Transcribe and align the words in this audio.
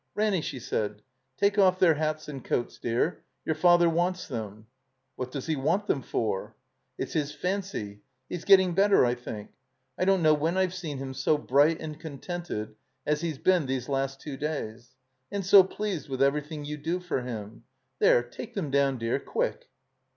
"Raimy,*' 0.15 0.41
she 0.41 0.57
said, 0.57 1.03
"take 1.37 1.59
off 1.59 1.77
their 1.77 1.93
hats 1.93 2.27
and 2.27 2.43
coats, 2.43 2.79
dear. 2.79 3.23
Your 3.45 3.53
Father 3.53 3.87
wants 3.87 4.27
them." 4.27 4.65
"What 5.15 5.29
does 5.31 5.45
he 5.45 5.55
want 5.55 5.85
them 5.85 6.01
for?" 6.01 6.55
"It's 6.97 7.13
his 7.13 7.31
fancy. 7.31 8.01
He's 8.27 8.43
gettin' 8.43 8.73
better, 8.73 9.05
I 9.05 9.13
think. 9.13 9.51
I 9.99 10.05
don't 10.05 10.23
know 10.23 10.33
when 10.33 10.57
I've 10.57 10.73
seen 10.73 10.97
him 10.97 11.13
so 11.13 11.37
bright 11.37 11.79
and 11.79 11.99
con 11.99 12.17
tented 12.17 12.73
as 13.05 13.21
he's 13.21 13.37
been 13.37 13.67
these 13.67 13.87
last 13.87 14.19
two 14.19 14.37
days. 14.37 14.95
And 15.31 15.45
so 15.45 15.63
pleased 15.63 16.09
with 16.09 16.23
everything 16.23 16.65
you 16.65 16.77
do 16.77 16.99
for 16.99 17.21
him— 17.21 17.65
There, 17.99 18.23
take 18.23 18.55
them 18.55 18.71
down, 18.71 18.97
dear, 18.97 19.19
quick." 19.19 19.69